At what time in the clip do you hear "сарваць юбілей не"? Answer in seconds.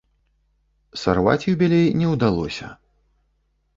1.01-2.07